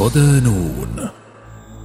صدانون. 0.00 1.08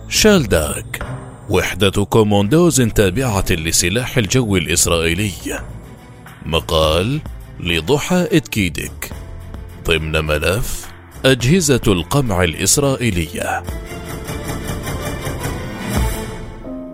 شالداك 0.10 1.04
وحدة 1.50 2.06
كوموندوز 2.06 2.82
تابعة 2.82 3.46
لسلاح 3.52 4.18
الجو 4.18 4.58
الإسرائيلي. 4.58 5.32
مقال 6.46 7.20
لضحى 7.60 8.28
إتكيدك 8.32 9.12
ضمن 9.86 10.26
ملف 10.26 10.88
أجهزة 11.26 11.82
القمع 11.88 12.44
الإسرائيلية. 12.44 13.64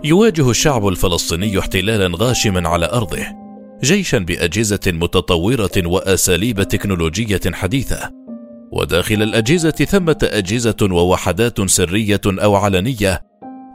يواجه 0.03 0.49
الشعب 0.49 0.87
الفلسطيني 0.87 1.59
احتلالا 1.59 2.17
غاشما 2.17 2.69
على 2.69 2.85
أرضه 2.85 3.25
جيشا 3.83 4.17
بأجهزة 4.17 4.79
متطورة 4.87 5.77
وأساليب 5.77 6.63
تكنولوجية 6.63 7.41
حديثة. 7.53 8.20
وداخل 8.71 9.23
الأجهزة 9.23 9.71
ثمة 9.71 10.17
أجهزة 10.23 10.75
ووحدات 10.81 11.69
سرية 11.69 12.21
أو 12.25 12.55
علنية 12.55 13.21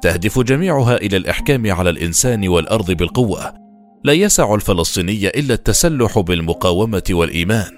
تهدف 0.02 0.38
جميعها 0.38 0.96
إلى 0.96 1.16
الإحكام 1.16 1.72
على 1.72 1.90
الإنسان 1.90 2.48
والأرض 2.48 2.90
بالقوة. 2.90 3.54
لا 4.04 4.12
يسع 4.12 4.54
الفلسطيني 4.54 5.28
إلا 5.28 5.54
التسلح 5.54 6.18
بالمقاومة 6.18 7.02
والإيمان. 7.10 7.70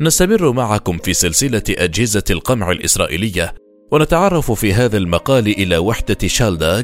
نستمر 0.00 0.52
معكم 0.52 0.98
في 0.98 1.12
سلسلة 1.12 1.62
أجهزة 1.70 2.24
القمع 2.30 2.70
الإسرائيلية 2.70 3.54
ونتعرف 3.92 4.52
في 4.52 4.74
هذا 4.74 4.96
المقال 4.96 5.46
إلى 5.46 5.78
وحدة 5.78 6.18
شالداغ 6.26 6.82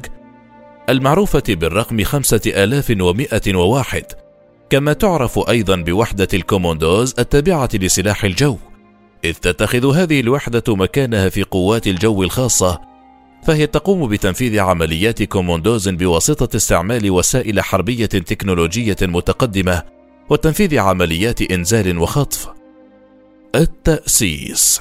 المعروفة 0.88 1.42
بالرقم 1.48 2.04
5101 2.04 4.04
كما 4.70 4.92
تعرف 4.92 5.50
أيضا 5.50 5.76
بوحدة 5.76 6.28
الكوموندوز 6.34 7.14
التابعة 7.18 7.68
لسلاح 7.74 8.24
الجو. 8.24 8.56
إذ 9.28 9.34
تتخذ 9.34 9.94
هذه 9.94 10.20
الوحدة 10.20 10.62
مكانها 10.68 11.28
في 11.28 11.42
قوات 11.42 11.86
الجو 11.86 12.22
الخاصة 12.22 12.80
فهي 13.46 13.66
تقوم 13.66 14.08
بتنفيذ 14.08 14.58
عمليات 14.58 15.22
كوموندوز 15.22 15.88
بواسطة 15.88 16.56
استعمال 16.56 17.10
وسائل 17.10 17.60
حربية 17.60 18.06
تكنولوجية 18.06 18.96
متقدمة 19.02 19.82
وتنفيذ 20.30 20.78
عمليات 20.78 21.42
إنزال 21.42 21.98
وخطف. 21.98 22.48
التأسيس 23.54 24.80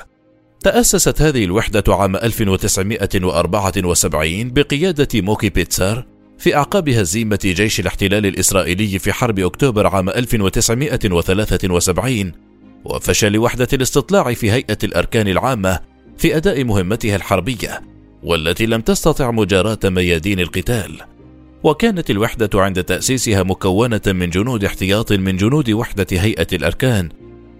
تأسست 0.60 1.22
هذه 1.22 1.44
الوحدة 1.44 1.84
عام 1.88 2.16
1974 2.16 4.54
بقيادة 4.54 5.22
موكي 5.22 5.50
بيتسر 5.50 6.06
في 6.38 6.56
أعقاب 6.56 6.90
هزيمة 6.90 7.40
جيش 7.44 7.80
الاحتلال 7.80 8.26
الإسرائيلي 8.26 9.00
في 9.00 9.14
حرب 9.14 9.40
أكتوبر 9.40 9.88
عام 9.88 10.10
1973 10.10 12.47
وفشل 12.90 13.38
وحدة 13.38 13.68
الاستطلاع 13.74 14.34
في 14.34 14.52
هيئة 14.52 14.78
الأركان 14.84 15.28
العامة 15.28 15.80
في 16.18 16.38
أداء 16.38 16.64
مهمتها 16.64 17.16
الحربية 17.16 17.82
والتي 18.24 18.66
لم 18.66 18.82
تستطع 18.82 19.32
مجاراة 19.32 19.80
ميادين 19.84 20.40
القتال. 20.40 21.02
وكانت 21.64 22.10
الوحدة 22.10 22.50
عند 22.62 22.84
تأسيسها 22.84 23.44
مكونة 23.44 24.02
من 24.08 24.30
جنود 24.30 24.64
احتياط 24.66 25.12
من 25.12 25.38
جنود 25.38 25.70
وحدة 25.70 26.08
هيئة 26.12 26.48
الأركان 26.54 27.10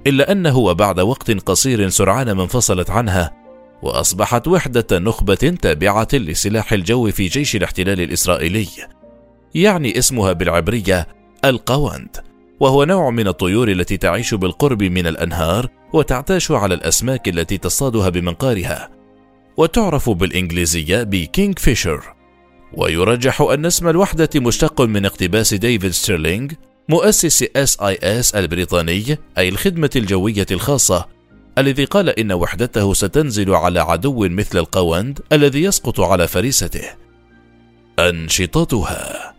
إلا 0.08 0.32
أنه 0.32 0.58
وبعد 0.58 1.00
وقت 1.00 1.32
قصير 1.32 1.90
سرعان 1.90 2.32
ما 2.32 2.44
انفصلت 2.44 2.90
عنها 2.90 3.34
وأصبحت 3.82 4.48
وحدة 4.48 5.00
نخبة 5.00 5.36
تابعة 5.62 6.08
لسلاح 6.14 6.74
الجو 6.74 7.12
في 7.12 7.28
جيش 7.28 7.56
الاحتلال 7.56 8.02
الإسرائيلي 8.02 8.68
يعني 9.56 9.98
اسمها 9.98 10.34
بالعبرية 10.34 11.08
القاوند 11.46 12.27
وهو 12.60 12.84
نوع 12.84 13.10
من 13.10 13.28
الطيور 13.28 13.72
التي 13.72 13.98
تعيش 13.98 14.34
بالقرب 14.34 14.84
من 14.84 15.08
الأنهار 15.08 15.70
وتعتاش 15.94 16.52
على 16.52 16.76
الأسماك 16.76 17.30
التي 17.30 17.58
تصطادها 17.58 18.10
بمنقارها 18.10 18.90
وتعرف 19.58 20.10
بالإنجليزية 20.10 21.04
ب 21.04 21.60
kingfisher 21.60 22.04
ويرجح 22.74 23.42
أن 23.42 23.66
اسم 23.66 23.88
الوحدة 23.88 24.30
مشتق 24.36 24.82
من 24.82 25.06
اقتباس 25.06 25.54
ديفيد 25.54 25.92
ستيرلينغ 25.92 26.50
مؤسس 26.90 27.44
SAS 27.56 28.36
البريطاني 28.36 29.18
أي 29.38 29.50
الخدمة 29.50 29.90
الجوية 29.96 30.46
الخاصة 30.52 31.06
الذي 31.58 31.86
قال 31.86 32.10
إن 32.10 32.32
وحدته 32.32 32.94
ستنزل 32.94 33.54
على 33.54 33.80
عدو 33.80 34.28
مثل 34.28 34.58
القوند 34.58 35.20
الذي 35.32 35.64
يسقط 35.64 36.00
على 36.00 36.28
فريسته. 36.28 36.84
أنشطتها 38.00 39.34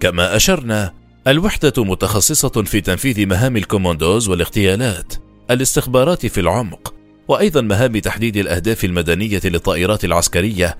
كما 0.00 0.36
أشرنا 0.36 1.01
الوحدة 1.26 1.72
متخصصة 1.78 2.48
في 2.48 2.80
تنفيذ 2.80 3.26
مهام 3.26 3.56
الكوموندوز 3.56 4.28
والاغتيالات، 4.28 5.14
الاستخبارات 5.50 6.26
في 6.26 6.40
العمق، 6.40 6.94
وأيضا 7.28 7.60
مهام 7.60 7.98
تحديد 7.98 8.36
الأهداف 8.36 8.84
المدنية 8.84 9.40
للطائرات 9.44 10.04
العسكرية، 10.04 10.78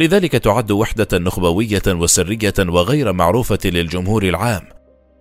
لذلك 0.00 0.32
تعد 0.32 0.70
وحدة 0.70 1.18
نخبوية 1.18 1.82
وسرية 1.86 2.54
وغير 2.58 3.12
معروفة 3.12 3.58
للجمهور 3.64 4.22
العام، 4.22 4.62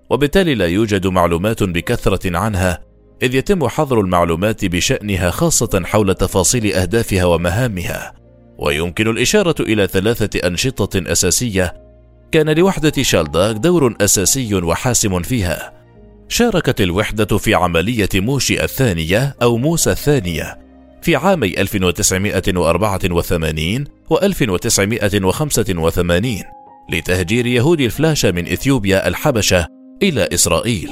وبالتالي 0.09 0.55
لا 0.55 0.67
يوجد 0.67 1.07
معلومات 1.07 1.63
بكثرة 1.63 2.37
عنها، 2.37 2.81
إذ 3.23 3.35
يتم 3.35 3.67
حظر 3.67 3.99
المعلومات 3.99 4.65
بشأنها 4.65 5.29
خاصة 5.29 5.81
حول 5.85 6.15
تفاصيل 6.15 6.73
أهدافها 6.73 7.25
ومهامها، 7.25 8.13
ويمكن 8.57 9.07
الإشارة 9.07 9.55
إلى 9.61 9.87
ثلاثة 9.87 10.47
أنشطة 10.47 11.11
أساسية 11.11 11.86
كان 12.31 12.49
لوحدة 12.49 13.03
شالداغ 13.03 13.51
دور 13.51 13.95
أساسي 14.01 14.55
وحاسم 14.55 15.21
فيها. 15.21 15.77
شاركت 16.29 16.81
الوحدة 16.81 17.37
في 17.37 17.53
عملية 17.53 18.09
موشي 18.15 18.63
الثانية 18.63 19.35
أو 19.41 19.57
موسى 19.57 19.91
الثانية 19.91 20.57
في 21.01 21.15
عامي 21.15 21.61
1984 21.61 23.83
و 24.09 24.17
1985 24.17 26.43
لتهجير 26.91 27.45
يهود 27.45 27.81
الفلاشة 27.81 28.31
من 28.31 28.47
إثيوبيا 28.47 29.07
الحبشة 29.07 29.67
إلى 30.03 30.29
إسرائيل. 30.33 30.89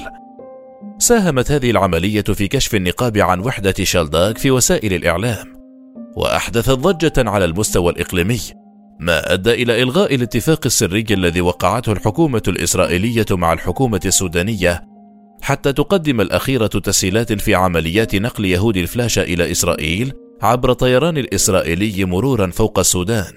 ساهمت 0.99 1.51
هذه 1.51 1.71
العملية 1.71 2.21
في 2.21 2.47
كشف 2.47 2.75
النقاب 2.75 3.17
عن 3.17 3.39
وحدة 3.39 3.75
شالداغ 3.83 4.33
في 4.33 4.51
وسائل 4.51 4.93
الإعلام، 4.93 5.55
وأحدثت 6.15 6.71
ضجة 6.71 7.29
على 7.29 7.45
المستوى 7.45 7.91
الإقليمي 7.91 8.64
ما 8.99 9.33
أدى 9.33 9.51
إلى 9.51 9.81
إلغاء 9.81 10.15
الاتفاق 10.15 10.59
السري 10.65 11.05
الذي 11.11 11.41
وقعته 11.41 11.91
الحكومة 11.91 12.41
الإسرائيلية 12.47 13.25
مع 13.31 13.53
الحكومة 13.53 14.01
السودانية 14.05 14.83
حتى 15.41 15.73
تقدم 15.73 16.21
الأخيرة 16.21 16.67
تسهيلات 16.67 17.33
في 17.33 17.55
عمليات 17.55 18.15
نقل 18.15 18.45
يهود 18.45 18.77
الفلاشة 18.77 19.21
إلى 19.21 19.51
إسرائيل 19.51 20.13
عبر 20.41 20.73
طيران 20.73 21.17
الإسرائيلي 21.17 22.05
مرورا 22.05 22.51
فوق 22.51 22.79
السودان. 22.79 23.33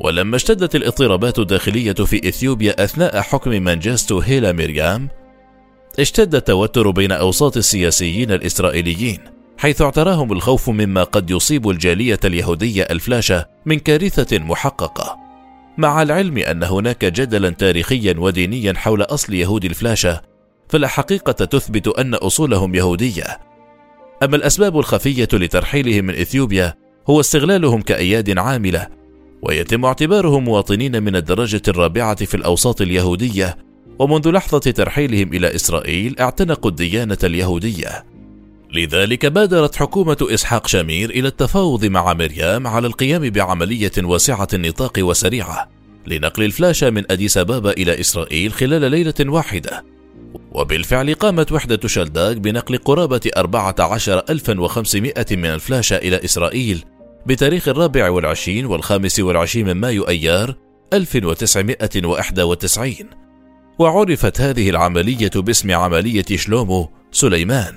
ولما 0.00 0.36
اشتدت 0.36 0.76
الاضطرابات 0.76 1.38
الداخلية 1.38 1.92
في 1.92 2.28
إثيوبيا 2.28 2.84
أثناء 2.84 3.20
حكم 3.20 3.50
منجستو 3.50 4.18
هيلا 4.18 4.52
ميريام 4.52 5.08
اشتد 5.98 6.34
التوتر 6.34 6.90
بين 6.90 7.12
أوساط 7.12 7.56
السياسيين 7.56 8.30
الإسرائيليين. 8.30 9.35
حيث 9.58 9.82
اعتراهم 9.82 10.32
الخوف 10.32 10.70
مما 10.70 11.02
قد 11.02 11.30
يصيب 11.30 11.68
الجالية 11.68 12.20
اليهودية 12.24 12.82
الفلاشة 12.82 13.46
من 13.66 13.78
كارثة 13.78 14.38
محققة. 14.38 15.18
مع 15.78 16.02
العلم 16.02 16.38
أن 16.38 16.62
هناك 16.62 17.04
جدلا 17.04 17.50
تاريخيا 17.50 18.14
ودينيا 18.18 18.72
حول 18.72 19.02
أصل 19.02 19.34
يهود 19.34 19.64
الفلاشة، 19.64 20.22
فلا 20.68 20.88
حقيقة 20.88 21.32
تثبت 21.32 21.88
أن 21.88 22.14
أصولهم 22.14 22.74
يهودية. 22.74 23.40
أما 24.22 24.36
الأسباب 24.36 24.78
الخفية 24.78 25.28
لترحيلهم 25.32 26.04
من 26.04 26.14
إثيوبيا 26.14 26.74
هو 27.10 27.20
استغلالهم 27.20 27.82
كأياد 27.82 28.38
عاملة، 28.38 28.88
ويتم 29.42 29.84
اعتبارهم 29.84 30.44
مواطنين 30.44 31.02
من 31.02 31.16
الدرجة 31.16 31.62
الرابعة 31.68 32.24
في 32.24 32.34
الأوساط 32.34 32.80
اليهودية، 32.80 33.56
ومنذ 33.98 34.30
لحظة 34.30 34.58
ترحيلهم 34.58 35.32
إلى 35.32 35.54
إسرائيل 35.54 36.20
اعتنقوا 36.20 36.70
الديانة 36.70 37.18
اليهودية. 37.24 38.15
لذلك 38.72 39.26
بادرت 39.26 39.76
حكومة 39.76 40.16
إسحاق 40.22 40.66
شامير 40.66 41.10
إلى 41.10 41.28
التفاوض 41.28 41.84
مع 41.84 42.14
مريم 42.14 42.66
على 42.66 42.86
القيام 42.86 43.30
بعملية 43.30 43.92
واسعة 43.98 44.48
النطاق 44.54 44.92
وسريعة 44.98 45.70
لنقل 46.06 46.42
الفلاشة 46.42 46.90
من 46.90 47.04
أديس 47.10 47.38
أبابا 47.38 47.70
إلى 47.70 48.00
إسرائيل 48.00 48.52
خلال 48.52 48.90
ليلة 48.90 49.14
واحدة. 49.20 49.84
وبالفعل 50.52 51.14
قامت 51.14 51.52
وحدة 51.52 51.88
شلداك 51.88 52.36
بنقل 52.36 52.78
قرابة 52.78 53.20
14500 53.36 55.26
من 55.30 55.46
الفلاشة 55.46 55.96
إلى 55.96 56.24
إسرائيل 56.24 56.84
بتاريخ 57.26 57.68
الرابع 57.68 58.10
والعشرين 58.10 58.66
والخامس 58.66 59.20
والعشرين 59.20 59.66
من 59.66 59.72
مايو 59.72 60.08
أيار 60.08 60.54
1991 60.92 62.94
وعرفت 63.78 64.40
هذه 64.40 64.70
العملية 64.70 65.30
باسم 65.34 65.72
عملية 65.72 66.36
شلومو 66.36 66.90
سليمان. 67.12 67.74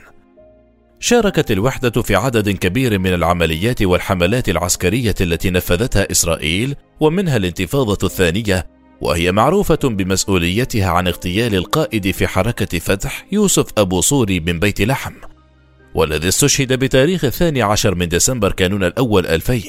شاركت 1.00 1.52
الوحدة 1.52 2.02
في 2.02 2.16
عدد 2.16 2.50
كبير 2.50 3.00
من 3.00 3.14
العمليات 3.14 3.82
والحملات 3.82 4.50
العسكرية 4.50 5.16
التي 5.22 5.50
نفذتها 5.50 6.12
إسرائيل 6.12 6.76
ومنها 7.00 7.38
الانتفاضة 7.38 8.08
الثانية 8.08 8.68
وهي 9.02 9.32
معروفة 9.32 9.80
بمسؤوليتها 9.84 10.90
عن 10.90 11.08
اغتيال 11.08 11.56
القائد 11.56 12.12
في 12.12 12.28
حركة 12.28 12.80
فتح 12.80 13.26
يوسف 13.32 13.66
أبو 13.78 14.02
صوري 14.02 14.40
من 14.40 14.60
بيت 14.60 14.82
لحم 14.82 15.14
والذي 15.96 16.28
استشهد 16.28 16.74
بتاريخ 16.74 17.26
الثاني 17.26 17.62
عشر 17.62 17.96
من 17.96 18.08
ديسمبر 18.08 18.52
كانون 18.52 18.84
الأول 18.84 19.26
2000 19.26 19.62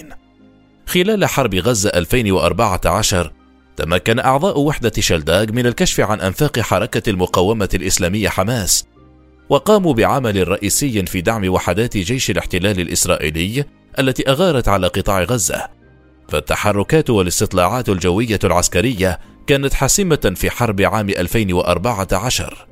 خلال 0.87 1.27
حرب 1.27 1.55
غزة 1.55 1.91
2014 1.95 3.33
تمكن 3.77 4.19
أعضاء 4.19 4.61
وحدة 4.61 4.93
شلداغ 4.99 5.53
من 5.53 5.67
الكشف 5.67 6.01
عن 6.01 6.21
أنفاق 6.21 6.59
حركة 6.61 7.11
المقاومة 7.11 7.69
الإسلامية 7.75 8.29
حماس 8.29 8.87
وقاموا 9.51 9.95
بعمل 9.95 10.49
رئيسي 10.49 11.07
في 11.07 11.21
دعم 11.21 11.49
وحدات 11.49 11.97
جيش 11.97 12.31
الاحتلال 12.31 12.81
الإسرائيلي 12.81 13.65
التي 13.99 14.31
أغارت 14.31 14.69
على 14.69 14.87
قطاع 14.87 15.23
غزة. 15.23 15.69
فالتحركات 16.29 17.11
والاستطلاعات 17.11 17.89
الجوية 17.89 18.39
العسكرية 18.45 19.19
كانت 19.47 19.75
حاسمة 19.75 20.33
في 20.37 20.51
حرب 20.51 20.81
عام 20.81 21.09
2014 21.09 22.67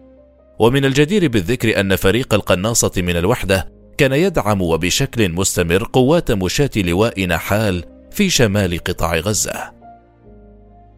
ومن 0.58 0.84
الجدير 0.84 1.28
بالذكر 1.28 1.80
أن 1.80 1.96
فريق 1.96 2.34
القناصة 2.34 2.92
من 2.96 3.16
الوحدة 3.16 3.72
كان 3.98 4.12
يدعم 4.12 4.62
وبشكل 4.62 5.32
مستمر 5.32 5.88
قوات 5.92 6.32
مشاة 6.32 6.70
لواء 6.76 7.26
نحال 7.26 7.84
في 8.10 8.30
شمال 8.30 8.78
قطاع 8.78 9.16
غزة. 9.16 9.72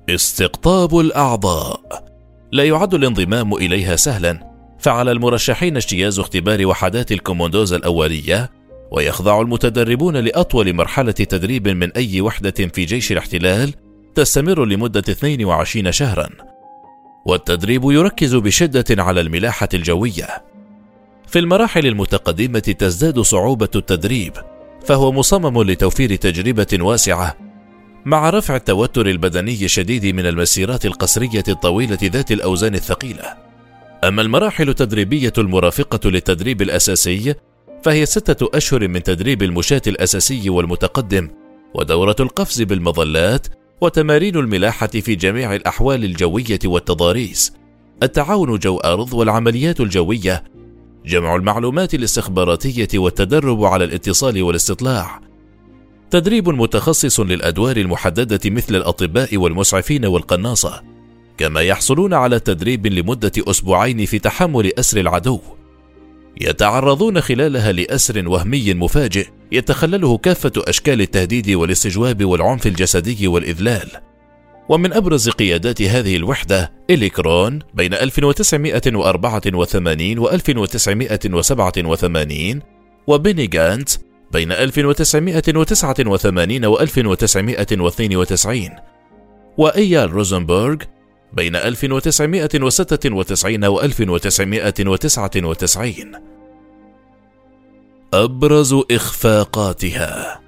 استقطاب 0.09 0.99
الأعضاء. 0.99 2.05
لا 2.53 2.65
يعد 2.65 2.95
الانضمام 2.95 3.55
إليها 3.55 3.97
سهلا، 3.97 4.50
فعلى 4.81 5.13
المرشحين 5.13 5.77
اجتياز 5.77 6.19
اختبار 6.19 6.67
وحدات 6.67 7.13
الكوموندوز 7.13 7.73
الأولية، 7.73 8.51
ويخضع 8.91 9.41
المتدربون 9.41 10.17
لأطول 10.17 10.75
مرحلة 10.75 11.13
تدريب 11.13 11.69
من 11.69 11.93
أي 11.93 12.21
وحدة 12.21 12.51
في 12.51 12.85
جيش 12.85 13.13
الاحتلال 13.13 13.75
تستمر 14.15 14.65
لمدة 14.65 15.01
22 15.01 15.93
شهرا. 15.93 16.29
والتدريب 17.27 17.85
يركز 17.85 18.35
بشدة 18.35 19.03
على 19.03 19.21
الملاحة 19.21 19.69
الجوية، 19.75 20.45
في 21.27 21.39
المراحل 21.39 21.87
المتقدمة 21.87 22.59
تزداد 22.59 23.21
صعوبة 23.21 23.69
التدريب، 23.77 24.33
فهو 24.87 25.13
مصمم 25.13 25.63
لتوفير 25.63 26.17
تجربة 26.17 26.79
واسعة 26.81 27.37
مع 28.05 28.31
رفع 28.31 28.57
التوتر 28.57 29.07
البدني 29.07 29.65
الشديد 29.65 30.07
من 30.07 30.27
المسيرات 30.27 30.87
القسرية 30.87 31.45
الطويلة 31.49 31.99
ذات 32.03 32.33
الأوزان 32.33 32.75
الثقيلة. 32.75 33.40
أما 34.05 34.23
المراحل 34.23 34.69
التدريبية 34.69 35.33
المرافقة 35.39 36.11
للتدريب 36.11 36.63
الأساسي 36.63 37.35
فهي 37.83 38.07
ستة 38.07 38.49
أشهر 38.55 38.89
من 38.89 39.03
تدريب 39.03 39.43
المشاة 39.43 39.83
الأساسي 39.87 40.51
والمتقدم، 40.51 41.31
ودورة 41.75 42.17
القفز 42.21 42.63
بالمظلات، 42.63 43.47
وتمارين 43.81 44.37
الملاحة 44.37 44.87
في 44.87 45.15
جميع 45.15 45.55
الأحوال 45.55 46.05
الجوية 46.05 46.59
والتضاريس، 46.65 47.53
التعاون 48.03 48.59
جو 48.59 48.77
أرض 48.77 49.15
والعمليات 49.15 49.81
الجوية 49.81 50.45
جمع 51.07 51.37
المعلومات 51.37 51.95
الاستخباراتية 51.95 52.99
والتدرب 52.99 53.65
على 53.65 53.85
الاتصال 53.85 54.43
والاستطلاع. 54.43 55.21
تدريب 56.11 56.49
متخصص 56.49 57.21
للأدوار 57.21 57.77
المحددة 57.77 58.51
مثل 58.51 58.77
الأطباء 58.77 59.37
والمسعفين 59.37 60.07
والقناصة. 60.07 60.90
كما 61.41 61.61
يحصلون 61.61 62.15
على 62.15 62.41
تدريب 62.41 62.87
لمدة 62.87 63.33
أسبوعين 63.39 64.07
في 64.07 64.19
تحمل 64.19 64.73
أسر 64.79 65.01
العدو. 65.01 65.41
يتعرضون 66.41 67.21
خلالها 67.21 67.73
لأسر 67.73 68.29
وهمي 68.29 68.75
مفاجئ 68.75 69.27
يتخلله 69.53 70.19
كافة 70.19 70.53
أشكال 70.57 71.01
التهديد 71.01 71.51
والاستجواب 71.51 72.25
والعنف 72.25 72.67
الجسدي 72.67 73.29
والإذلال. 73.29 73.89
ومن 74.69 74.93
أبرز 74.93 75.29
قيادات 75.29 75.83
هذه 75.83 76.17
الوحدة 76.17 76.73
إليكرون 76.91 77.59
بين 77.75 77.95
1984 77.95 80.19
و 80.19 80.29
1987 80.29 82.61
وبيني 83.07 83.47
جانت 83.47 83.91
بين 84.33 84.53
1989 84.53 86.65
و 86.65 86.81
1992 86.81 88.71
وإيال 89.59 90.13
روزنبرغ 90.13 90.77
بين 91.33 91.57
1996 91.57 93.65
و 93.65 93.81
1999 93.81 96.13
أبرز 98.15 98.75
إخفاقاتها. 98.91 100.41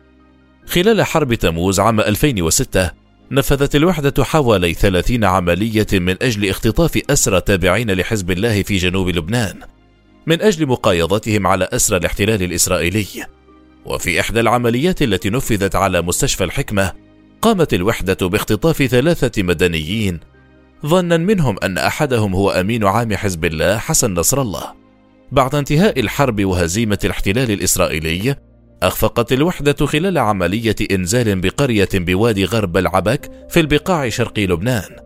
خلال 0.67 1.03
حرب 1.03 1.35
تموز 1.35 1.81
عام 1.81 2.01
2006 2.01 2.91
نفذت 3.31 3.77
الوحدة 3.77 4.25
حوالي 4.25 4.75
30 4.75 5.25
عملية 5.25 5.87
من 5.93 6.17
أجل 6.23 6.49
اختطاف 6.49 7.01
أسرى 7.11 7.41
تابعين 7.41 7.91
لحزب 7.91 8.31
الله 8.31 8.63
في 8.63 8.77
جنوب 8.77 9.09
لبنان 9.09 9.61
من 10.27 10.43
أجل 10.43 10.67
مقايضتهم 10.67 11.47
على 11.47 11.69
أسرى 11.73 11.97
الاحتلال 11.97 12.43
الإسرائيلي. 12.43 13.07
وفي 13.85 14.21
إحدى 14.21 14.41
العمليات 14.41 15.03
التي 15.03 15.31
نفذت 15.31 15.77
على 15.77 16.03
مستشفى 16.03 16.45
الحكمة 16.45 16.93
قامت 17.43 17.75
الوحدة 17.75 18.29
باختطاف 18.29 18.83
ثلاثة 18.83 19.43
مدنيين 19.43 20.21
ظنا 20.87 21.17
منهم 21.17 21.57
أن 21.63 21.79
أحدهم 21.79 22.35
هو 22.35 22.51
أمين 22.51 22.85
عام 22.85 23.15
حزب 23.17 23.45
الله 23.45 23.79
حسن 23.79 24.15
نصر 24.15 24.43
الله. 24.43 24.83
بعد 25.33 25.55
انتهاء 25.55 26.01
الحرب 26.01 26.45
وهزيمة 26.45 26.99
الاحتلال 27.05 27.51
الإسرائيلي 27.51 28.37
أخفقت 28.83 29.33
الوحدة 29.33 29.87
خلال 29.87 30.19
عملية 30.19 30.77
إنزال 30.91 31.41
بقرية 31.41 31.89
بوداي 31.95 32.45
غرب 32.45 32.77
بعلبك 32.77 33.31
في 33.49 33.61
البقاع 33.61 34.09
شرق 34.09 34.39
لبنان 34.39 34.97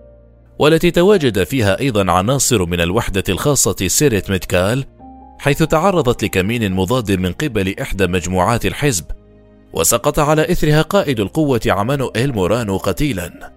والتي 0.58 0.90
تواجد 0.90 1.44
فيها 1.44 1.80
أيضا 1.80 2.12
عناصر 2.12 2.66
من 2.66 2.80
الوحدة 2.80 3.24
الخاصة 3.28 3.76
سييرت 3.86 4.30
متكال 4.30 4.84
حيث 5.38 5.62
تعرضت 5.62 6.24
لكمين 6.24 6.72
مضاد 6.72 7.12
من 7.12 7.32
قبل 7.32 7.74
إحدى 7.80 8.06
مجموعات 8.06 8.66
الحزب 8.66 9.04
وسقط 9.72 10.18
على 10.18 10.52
إثرها 10.52 10.82
قائد 10.82 11.20
القوة 11.20 11.60
عمانوئيل 11.66 12.32
مورانو 12.32 12.76
قتيلا. 12.76 13.55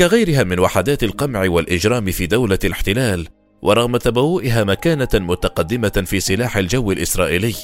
كغيرها 0.00 0.44
من 0.44 0.58
وحدات 0.58 1.02
القمع 1.02 1.48
والإجرام 1.48 2.10
في 2.10 2.26
دولة 2.26 2.58
الاحتلال 2.64 3.28
ورغم 3.62 3.96
تبوئها 3.96 4.64
مكانة 4.64 5.08
متقدمة 5.14 6.04
في 6.06 6.20
سلاح 6.20 6.56
الجو 6.56 6.92
الإسرائيلي. 6.92 7.54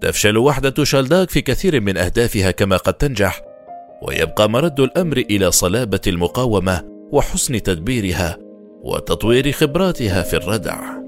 تفشل 0.00 0.38
وحدة 0.38 0.84
شالداك 0.84 1.30
في 1.30 1.40
كثير 1.40 1.80
من 1.80 1.96
أهدافها 1.96 2.50
كما 2.50 2.76
قد 2.76 2.94
تنجح 2.94 3.40
ويبقى 4.02 4.50
مرد 4.50 4.80
الأمر 4.80 5.16
إلى 5.16 5.50
صلابة 5.50 6.00
المقاومة 6.06 6.82
وحسن 7.12 7.62
تدبيرها 7.62 8.36
وتطوير 8.82 9.52
خبراتها 9.52 10.22
في 10.22 10.36
الردع. 10.36 11.03